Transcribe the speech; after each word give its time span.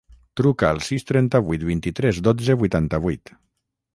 Truca 0.39 0.69
al 0.75 0.79
sis, 0.85 1.05
trenta-vuit, 1.09 1.67
vint-i-tres, 1.69 2.21
dotze, 2.29 2.57
vuitanta-vuit. 2.65 3.35